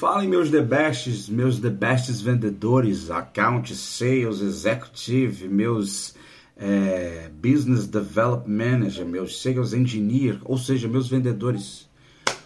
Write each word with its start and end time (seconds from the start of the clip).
Falem 0.00 0.30
meus 0.30 0.48
the 0.48 0.62
bests, 0.62 1.28
meus 1.28 1.58
the 1.58 1.68
bests 1.68 2.22
vendedores, 2.22 3.10
account, 3.10 3.74
sales, 3.74 4.40
executive, 4.40 5.46
meus 5.46 6.14
é, 6.56 7.28
business 7.34 7.86
development 7.86 8.48
manager, 8.48 9.04
meus 9.04 9.42
sales 9.42 9.74
engineer, 9.74 10.40
ou 10.46 10.56
seja, 10.56 10.88
meus 10.88 11.06
vendedores. 11.06 11.86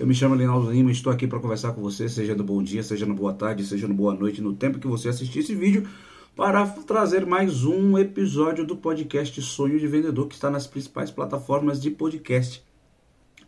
Eu 0.01 0.05
me 0.05 0.13
chamo 0.17 0.35
Linaldo 0.35 0.73
Lima, 0.73 0.91
estou 0.91 1.13
aqui 1.13 1.29
para 1.29 1.39
conversar 1.39 1.75
com 1.75 1.81
você, 1.81 2.09
seja 2.09 2.35
no 2.35 2.43
bom 2.43 2.61
dia, 2.61 2.83
seja 2.83 3.07
no 3.07 3.15
boa 3.15 3.33
tarde, 3.33 3.65
seja 3.65 3.87
no 3.87 3.95
boa 3.95 4.15
noite, 4.15 4.43
no 4.43 4.53
tempo 4.53 4.81
que 4.81 4.89
você 4.89 5.09
assistir 5.09 5.39
esse 5.39 5.55
vídeo, 5.55 5.87
para 6.35 6.67
trazer 6.67 7.25
mais 7.25 7.65
um 7.65 7.97
episódio 7.97 8.67
do 8.67 8.77
podcast 8.77 9.41
Sonho 9.41 9.79
de 9.79 9.87
Vendedor, 9.87 10.27
que 10.27 10.35
está 10.35 10.51
nas 10.51 10.67
principais 10.67 11.13
plataformas 11.13 11.81
de 11.81 11.93
podcast, 11.93 12.65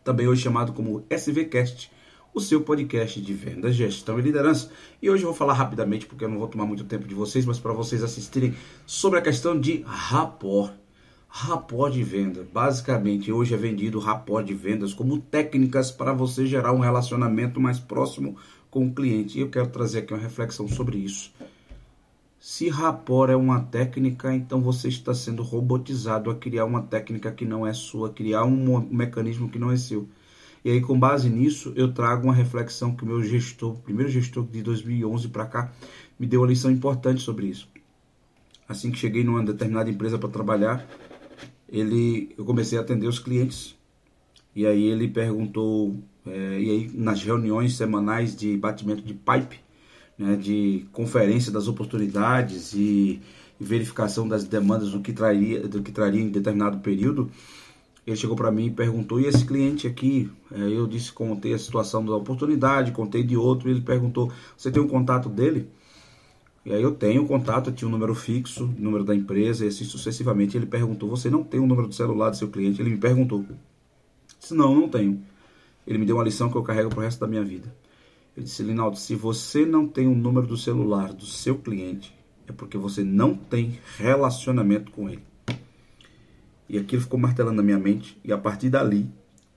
também 0.05 0.29
hoje 0.29 0.43
chamado 0.43 0.73
como 0.73 1.05
SVCast 1.11 1.91
o 2.37 2.41
seu 2.41 2.61
podcast 2.61 3.19
de 3.19 3.33
vendas, 3.33 3.75
gestão 3.75 4.19
e 4.19 4.23
liderança. 4.23 4.71
E 5.01 5.09
hoje 5.09 5.23
eu 5.23 5.29
vou 5.29 5.35
falar 5.35 5.55
rapidamente, 5.55 6.05
porque 6.05 6.23
eu 6.23 6.29
não 6.29 6.39
vou 6.39 6.47
tomar 6.47 6.67
muito 6.67 6.85
tempo 6.85 7.09
de 7.09 7.15
vocês, 7.15 7.47
mas 7.47 7.59
para 7.59 7.73
vocês 7.73 8.03
assistirem 8.03 8.55
sobre 8.85 9.19
a 9.19 9.23
questão 9.23 9.59
de 9.59 9.83
rapport. 9.87 10.71
Rapport 11.29 11.91
de 11.91 12.03
venda. 12.03 12.47
Basicamente, 12.53 13.33
hoje 13.33 13.55
é 13.55 13.57
vendido 13.57 13.99
rapport 13.99 14.45
de 14.45 14.53
vendas 14.53 14.93
como 14.93 15.19
técnicas 15.19 15.91
para 15.91 16.13
você 16.13 16.45
gerar 16.45 16.75
um 16.75 16.79
relacionamento 16.79 17.59
mais 17.59 17.79
próximo 17.79 18.37
com 18.71 18.87
o 18.87 18.93
cliente. 18.93 19.39
E 19.39 19.41
eu 19.41 19.49
quero 19.49 19.69
trazer 19.69 20.01
aqui 20.01 20.13
uma 20.13 20.21
reflexão 20.21 20.69
sobre 20.69 20.99
isso. 20.99 21.33
Se 22.39 22.69
rapport 22.69 23.31
é 23.31 23.37
uma 23.37 23.61
técnica, 23.61 24.35
então 24.35 24.61
você 24.61 24.89
está 24.89 25.15
sendo 25.15 25.43
robotizado 25.43 26.31
a 26.31 26.35
criar 26.35 26.67
uma 26.67 26.83
técnica 26.83 27.33
que 27.33 27.47
não 27.47 27.67
é 27.67 27.73
sua, 27.73 28.11
criar 28.11 28.45
um 28.45 28.87
mecanismo 28.91 29.49
que 29.49 29.59
não 29.59 29.71
é 29.71 29.77
seu. 29.79 30.07
E 30.67 30.71
aí, 30.73 30.81
com 30.81 30.99
base 30.99 31.31
nisso, 31.31 31.73
eu 31.77 31.93
trago 31.93 32.25
uma 32.25 32.35
reflexão 32.35 32.93
que 32.93 33.05
o 33.05 33.07
meu 33.07 33.23
gestor, 33.23 33.77
primeiro 33.77 34.11
gestor 34.11 34.45
de 34.45 34.65
2011 34.65 35.29
para 35.29 35.47
cá, 35.47 35.73
me 36.19 36.27
deu 36.27 36.41
uma 36.41 36.49
lição 36.49 36.73
importante 36.73 37.23
sobre 37.23 37.47
isso. 37.47 37.69
Assim 38.69 38.91
que 38.91 38.99
cheguei 38.99 39.23
numa 39.23 39.45
determinada 39.45 39.89
empresa 39.89 40.19
para 40.19 40.29
trabalhar, 40.29 40.85
ele, 41.69 42.35
eu 42.37 42.45
comecei 42.45 42.77
a 42.77 42.81
atender 42.81 43.07
os 43.07 43.21
clientes. 43.21 43.77
E 44.57 44.67
aí 44.67 44.87
ele 44.87 45.07
perguntou, 45.07 46.03
é, 46.27 46.59
e 46.61 46.71
aí 46.71 46.91
nas 46.93 47.23
reuniões 47.23 47.77
semanais 47.77 48.35
de 48.35 48.57
batimento 48.57 49.03
de 49.03 49.15
pipe, 49.15 49.61
né, 50.19 50.35
de 50.35 50.85
conferência 50.91 51.53
das 51.53 51.69
oportunidades 51.69 52.73
e, 52.73 53.21
e 53.61 53.65
verificação 53.65 54.27
das 54.27 54.43
demandas 54.43 54.91
do 54.91 54.99
que 54.99 55.13
traria, 55.13 55.69
do 55.69 55.81
que 55.81 55.93
traria 55.93 56.23
em 56.23 56.29
determinado 56.29 56.79
período, 56.79 57.31
ele 58.07 58.17
chegou 58.17 58.37
para 58.37 58.53
mim 58.53 58.67
e 58.67 58.71
perguntou: 58.71 59.21
e 59.21 59.27
esse 59.27 59.45
cliente 59.45 59.87
aqui? 59.87 60.31
É, 60.53 60.61
eu 60.61 60.87
disse, 60.87 61.13
contei 61.13 61.53
a 61.53 61.59
situação 61.59 62.05
da 62.05 62.15
oportunidade, 62.15 62.93
contei 62.93 63.25
de 63.25 63.37
outro. 63.37 63.69
ele 63.69 63.81
perguntou: 63.81 64.31
você 64.57 64.71
tem 64.71 64.81
um 64.81 64.87
contato 64.87 65.29
dele? 65.29 65.69
E 66.65 66.73
aí 66.73 66.83
eu 66.83 66.93
tenho 66.93 67.23
o 67.23 67.27
contato, 67.27 67.71
eu 67.71 67.75
tinha 67.75 67.89
um 67.89 67.91
número 67.91 68.15
fixo, 68.15 68.73
número 68.79 69.05
da 69.05 69.15
empresa, 69.15 69.65
e 69.65 69.69
assim 69.69 69.85
sucessivamente. 69.85 70.57
Ele 70.57 70.67
perguntou: 70.67 71.09
você 71.11 71.29
não 71.29 71.43
tem 71.43 71.59
o 71.59 71.65
um 71.65 71.67
número 71.67 71.89
do 71.89 71.95
celular 71.95 72.31
do 72.31 72.37
seu 72.37 72.49
cliente? 72.49 72.81
Ele 72.81 72.91
me 72.91 72.99
perguntou. 72.99 73.45
Eu 74.51 74.57
não, 74.57 74.75
não 74.75 74.89
tenho. 74.89 75.21
Ele 75.85 75.99
me 75.99 76.07
deu 76.07 76.17
uma 76.17 76.25
lição 76.25 76.49
que 76.51 76.57
eu 76.57 76.63
carrego 76.63 76.91
pro 76.91 77.01
resto 77.01 77.21
da 77.21 77.27
minha 77.27 77.45
vida. 77.45 77.75
Ele 78.37 78.45
disse: 78.45 78.63
Linaldo, 78.63 78.97
se 78.97 79.17
você 79.17 79.67
não 79.67 79.87
tem 79.87 80.07
o 80.07 80.15
número 80.15 80.47
do 80.47 80.57
celular 80.57 81.13
do 81.13 81.27
seu 81.27 81.59
cliente, 81.59 82.15
é 82.47 82.53
porque 82.53 82.79
você 82.79 83.03
não 83.03 83.35
tem 83.35 83.81
relacionamento 83.97 84.93
com 84.93 85.09
ele. 85.09 85.23
E 86.69 86.79
aquilo 86.79 87.03
ficou 87.03 87.19
martelando 87.19 87.57
na 87.57 87.63
minha 87.63 87.79
mente. 87.79 88.19
E 88.25 88.33
a 88.33 88.39
partir 88.39 88.69
dali, 88.71 89.09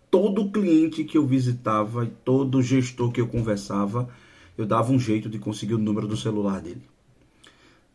todo 0.10 0.52
cliente 0.52 1.04
que 1.04 1.18
eu 1.18 1.26
visitava 1.26 2.06
e 2.06 2.10
todo 2.24 2.62
gestor 2.62 3.12
que 3.12 3.22
eu 3.22 3.28
conversava, 3.28 4.10
eu 4.58 4.66
dava 4.66 4.92
um 4.92 5.00
jeito 5.00 5.30
de 5.30 5.40
conseguir 5.40 5.76
o 5.76 5.80
número 5.80 6.08
do 6.08 6.18
celular 6.18 6.62
dele. 6.62 6.84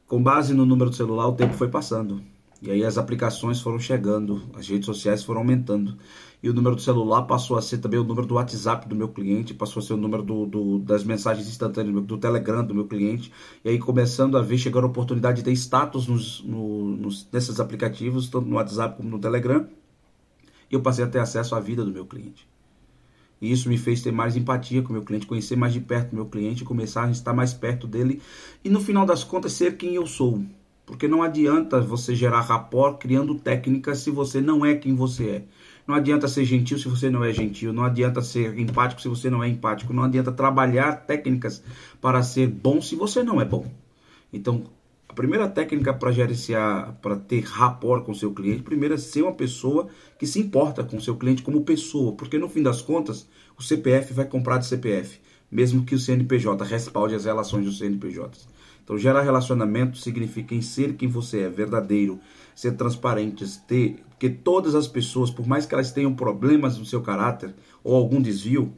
Com 0.07 0.23
base 0.23 0.55
no 0.55 0.67
número 0.67 0.91
do 0.91 0.97
celular, 0.97 1.29
o 1.29 1.35
tempo 1.35 1.55
foi 1.55 1.69
passando. 1.69 2.23
E 2.65 2.71
aí 2.71 2.83
as 2.83 2.97
aplicações 2.97 3.61
foram 3.61 3.79
chegando, 3.79 4.43
as 4.55 4.67
redes 4.67 4.87
sociais 4.87 5.23
foram 5.23 5.41
aumentando. 5.41 5.99
E 6.43 6.49
o 6.49 6.55
número 6.55 6.75
do 6.75 6.81
celular 6.81 7.23
passou 7.23 7.59
a 7.59 7.63
ser 7.63 7.77
também 7.77 8.01
o 8.01 8.05
número 8.05 8.27
do 8.27 8.37
WhatsApp 8.37 8.89
do 8.89 8.97
meu 8.97 9.09
cliente, 9.09 9.53
passou 9.53 9.83
a 9.83 9.85
ser 9.85 9.93
o 9.93 9.99
número 9.99 10.23
do, 10.23 10.47
do 10.47 10.79
das 10.79 11.05
mensagens 11.05 11.47
instantâneas 11.47 12.03
do 12.07 12.17
Telegram 12.17 12.65
do 12.65 12.75
meu 12.75 12.87
cliente. 12.87 13.31
E 13.63 13.69
aí 13.69 13.79
começando 13.79 14.39
a 14.39 14.41
ver, 14.41 14.57
chegando 14.57 14.85
a 14.85 14.87
oportunidade 14.87 15.39
de 15.39 15.43
ter 15.45 15.53
status 15.53 16.07
nos, 16.07 16.43
no, 16.43 16.97
nos, 16.97 17.29
nesses 17.31 17.61
aplicativos, 17.61 18.29
tanto 18.31 18.49
no 18.49 18.57
WhatsApp 18.57 18.97
como 18.97 19.11
no 19.11 19.19
Telegram. 19.19 19.69
E 20.71 20.75
eu 20.75 20.81
passei 20.81 21.05
a 21.05 21.09
ter 21.09 21.19
acesso 21.19 21.55
à 21.55 21.61
vida 21.61 21.85
do 21.85 21.93
meu 21.93 22.07
cliente. 22.07 22.49
E 23.43 23.53
isso 23.53 23.69
me 23.69 23.77
fez 23.77 24.01
ter 24.01 24.11
mais 24.11 24.37
empatia 24.37 24.81
com 24.81 24.89
o 24.89 24.93
meu 24.93 25.03
cliente, 25.03 25.27
conhecer 25.27 25.55
mais 25.55 25.75
de 25.75 25.81
perto 25.81 26.13
o 26.13 26.17
meu 26.17 26.27
cliente, 26.27 26.65
começar 26.65 27.05
a 27.05 27.11
estar 27.11 27.35
mais 27.35 27.53
perto 27.53 27.87
dele 27.87 28.23
e 28.65 28.71
no 28.71 28.81
final 28.81 29.05
das 29.05 29.23
contas 29.23 29.53
ser 29.53 29.77
quem 29.77 29.95
eu 29.97 30.07
sou. 30.07 30.43
Porque 30.87 31.09
não 31.09 31.23
adianta 31.23 31.81
você 31.81 32.15
gerar 32.15 32.43
rapport 32.43 32.99
criando 32.99 33.35
técnicas 33.35 33.99
se 33.99 34.11
você 34.11 34.41
não 34.41 34.65
é 34.65 34.75
quem 34.75 34.95
você 34.95 35.29
é. 35.29 35.45
Não 35.87 35.95
adianta 35.95 36.29
ser 36.29 36.45
gentil 36.45 36.79
se 36.79 36.89
você 36.89 37.11
não 37.11 37.25
é 37.25 37.33
gentil. 37.33 37.73
Não 37.73 37.85
adianta 37.85 38.21
ser 38.23 38.59
empático 38.59 39.01
se 39.01 39.09
você 39.09 39.31
não 39.31 39.43
é 39.43 39.49
empático. 39.49 39.93
Não 39.93 40.03
adianta 40.03 40.33
trabalhar 40.33 41.07
técnicas 41.07 41.63
para 42.01 42.23
ser 42.23 42.49
bom 42.49 42.81
se 42.81 42.95
você 42.95 43.23
não 43.23 43.41
é 43.41 43.45
bom. 43.45 43.67
Então, 44.33 44.65
a 45.09 45.13
primeira 45.15 45.49
técnica 45.49 45.95
para 45.95 46.11
gerenciar, 46.11 46.99
para 47.01 47.17
ter 47.17 47.45
rapport 47.45 48.05
com 48.05 48.13
seu 48.13 48.33
cliente, 48.33 48.63
primeiro 48.63 48.95
é 48.95 48.99
ser 48.99 49.23
uma 49.23 49.33
pessoa 49.33 49.89
que 50.19 50.27
se 50.27 50.41
importa 50.41 50.83
com 50.83 51.01
seu 51.01 51.17
cliente 51.17 51.43
como 51.43 51.63
pessoa. 51.63 52.13
Porque 52.13 52.39
no 52.39 52.49
fim 52.49 52.63
das 52.63 52.83
contas, 52.83 53.27
o 53.57 53.63
CPF 53.63 54.13
vai 54.13 54.25
comprar 54.25 54.59
de 54.59 54.67
CPF. 54.67 55.21
Mesmo 55.51 55.85
que 55.85 55.95
o 55.95 55.99
CNPJ 55.99 56.65
respalde 56.65 57.15
as 57.15 57.27
relações 57.27 57.65
dos 57.65 57.79
CNPJs. 57.79 58.49
Então, 58.85 58.99
gerar 58.99 59.23
relacionamento 59.23 59.97
significa 59.97 60.55
em 60.55 60.61
ser 60.61 60.95
quem 60.95 61.09
você 61.09 61.41
é, 61.41 61.49
verdadeiro, 61.49 62.21
ser 62.55 62.73
transparente, 62.77 63.45
ter, 63.67 64.05
porque 64.11 64.29
todas 64.29 64.75
as 64.75 64.87
pessoas, 64.87 65.31
por 65.31 65.47
mais 65.47 65.65
que 65.65 65.75
elas 65.75 65.91
tenham 65.91 66.15
problemas 66.15 66.77
no 66.77 66.85
seu 66.85 67.01
caráter 67.01 67.55
ou 67.83 67.97
algum 67.97 68.21
desvio, 68.21 68.75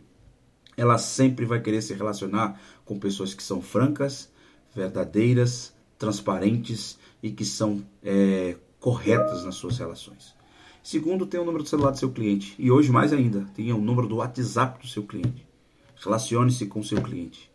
ela 0.76 0.96
sempre 0.96 1.44
vai 1.44 1.60
querer 1.60 1.82
se 1.82 1.92
relacionar 1.92 2.60
com 2.84 3.00
pessoas 3.00 3.34
que 3.34 3.42
são 3.42 3.60
francas, 3.60 4.30
verdadeiras, 4.72 5.74
transparentes 5.98 6.98
e 7.20 7.30
que 7.30 7.44
são 7.44 7.82
é, 8.04 8.56
corretas 8.78 9.44
nas 9.44 9.56
suas 9.56 9.76
relações. 9.76 10.36
Segundo, 10.84 11.26
tem 11.26 11.40
o 11.40 11.44
número 11.44 11.64
do 11.64 11.68
celular 11.68 11.90
do 11.90 11.98
seu 11.98 12.12
cliente. 12.12 12.54
E 12.60 12.70
hoje, 12.70 12.92
mais 12.92 13.12
ainda, 13.12 13.44
tenha 13.56 13.74
o 13.74 13.80
número 13.80 14.06
do 14.06 14.16
WhatsApp 14.16 14.80
do 14.80 14.86
seu 14.86 15.02
cliente. 15.02 15.44
Relacione-se 15.96 16.66
com 16.66 16.78
o 16.78 16.84
seu 16.84 17.02
cliente 17.02 17.50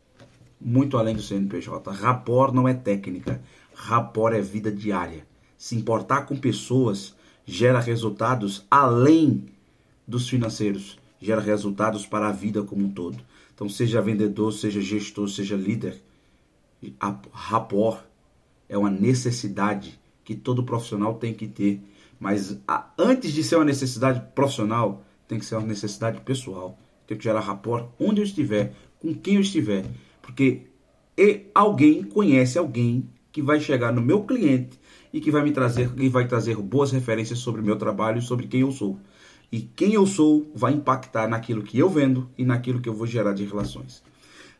muito 0.61 0.97
além 0.97 1.15
do 1.15 1.21
CNPJ. 1.21 1.91
Rapport 1.91 2.53
não 2.53 2.67
é 2.67 2.73
técnica, 2.73 3.41
rapport 3.73 4.33
é 4.35 4.41
vida 4.41 4.71
diária. 4.71 5.25
Se 5.57 5.75
importar 5.75 6.21
com 6.23 6.37
pessoas 6.37 7.15
gera 7.45 7.79
resultados 7.79 8.65
além 8.69 9.47
dos 10.07 10.29
financeiros, 10.29 10.99
gera 11.19 11.41
resultados 11.41 12.05
para 12.05 12.27
a 12.27 12.31
vida 12.31 12.63
como 12.63 12.85
um 12.85 12.91
todo. 12.91 13.17
Então, 13.53 13.67
seja 13.69 14.01
vendedor, 14.01 14.51
seja 14.51 14.81
gestor, 14.81 15.27
seja 15.29 15.55
líder, 15.55 16.01
rapport 17.31 18.03
é 18.67 18.77
uma 18.77 18.89
necessidade 18.89 19.99
que 20.23 20.35
todo 20.35 20.63
profissional 20.63 21.15
tem 21.15 21.33
que 21.33 21.47
ter. 21.47 21.81
Mas 22.19 22.57
antes 22.97 23.33
de 23.33 23.43
ser 23.43 23.55
uma 23.55 23.65
necessidade 23.65 24.21
profissional, 24.33 25.03
tem 25.27 25.37
que 25.37 25.45
ser 25.45 25.55
uma 25.55 25.67
necessidade 25.67 26.21
pessoal. 26.21 26.77
Tem 27.05 27.17
que 27.17 27.23
gerar 27.23 27.41
rapport 27.41 27.89
onde 27.99 28.21
eu 28.21 28.25
estiver, 28.25 28.73
com 28.99 29.13
quem 29.13 29.35
eu 29.35 29.41
estiver. 29.41 29.85
Porque 30.31 30.71
e 31.17 31.41
alguém 31.53 32.03
conhece 32.03 32.57
alguém 32.57 33.07
que 33.31 33.41
vai 33.41 33.59
chegar 33.59 33.91
no 33.91 34.01
meu 34.01 34.23
cliente 34.23 34.79
e 35.13 35.19
que 35.19 35.29
vai 35.29 35.43
me 35.43 35.51
trazer, 35.51 35.93
que 35.93 36.09
vai 36.09 36.27
trazer 36.27 36.55
boas 36.57 36.91
referências 36.91 37.39
sobre 37.39 37.61
o 37.61 37.63
meu 37.63 37.75
trabalho, 37.75 38.21
sobre 38.21 38.47
quem 38.47 38.61
eu 38.61 38.71
sou. 38.71 38.97
E 39.51 39.59
quem 39.59 39.93
eu 39.93 40.07
sou 40.07 40.49
vai 40.55 40.73
impactar 40.73 41.27
naquilo 41.27 41.61
que 41.61 41.77
eu 41.77 41.89
vendo 41.89 42.29
e 42.37 42.45
naquilo 42.45 42.79
que 42.79 42.87
eu 42.87 42.93
vou 42.93 43.05
gerar 43.05 43.33
de 43.33 43.43
relações. 43.43 44.01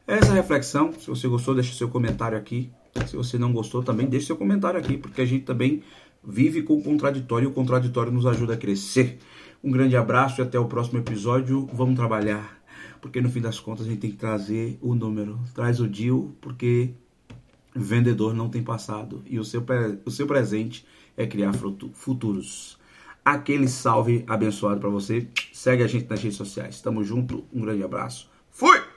Essa 0.05 0.33
reflexão, 0.33 0.91
se 0.91 1.07
você 1.07 1.27
gostou, 1.27 1.55
deixe 1.55 1.73
seu 1.73 1.87
comentário 1.87 2.37
aqui. 2.37 2.69
Se 3.07 3.15
você 3.15 3.37
não 3.37 3.53
gostou, 3.53 3.81
também 3.81 4.07
deixe 4.07 4.27
seu 4.27 4.35
comentário 4.35 4.77
aqui, 4.77 4.97
porque 4.97 5.21
a 5.21 5.25
gente 5.25 5.45
também 5.45 5.81
vive 6.21 6.63
com 6.63 6.77
o 6.77 6.83
contraditório 6.83 7.47
e 7.47 7.49
o 7.49 7.53
contraditório 7.53 8.11
nos 8.11 8.25
ajuda 8.25 8.55
a 8.55 8.57
crescer. 8.57 9.19
Um 9.63 9.71
grande 9.71 9.95
abraço 9.95 10.41
e 10.41 10.43
até 10.43 10.59
o 10.59 10.65
próximo 10.65 10.99
episódio. 10.99 11.69
Vamos 11.73 11.95
trabalhar 11.95 12.60
porque 13.01 13.19
no 13.19 13.29
fim 13.29 13.41
das 13.41 13.59
contas 13.59 13.85
a 13.85 13.89
gente 13.89 13.99
tem 13.99 14.11
que 14.11 14.17
trazer 14.17 14.77
o 14.81 14.93
número. 14.93 15.39
Traz 15.53 15.79
o 15.79 15.87
deal, 15.87 16.31
porque 16.39 16.93
vendedor 17.75 18.33
não 18.33 18.49
tem 18.49 18.61
passado 18.61 19.23
e 19.25 19.39
o 19.39 19.45
seu, 19.45 19.63
o 20.05 20.11
seu 20.11 20.27
presente 20.27 20.85
é 21.15 21.25
criar 21.25 21.53
futuros. 21.93 22.77
Aquele 23.23 23.67
salve 23.67 24.23
abençoado 24.27 24.79
para 24.79 24.89
você. 24.89 25.27
Segue 25.53 25.83
a 25.83 25.87
gente 25.87 26.09
nas 26.09 26.21
redes 26.21 26.37
sociais. 26.37 26.81
Tamo 26.81 27.03
junto. 27.03 27.45
Um 27.53 27.61
grande 27.61 27.83
abraço. 27.83 28.29
Fui! 28.49 28.90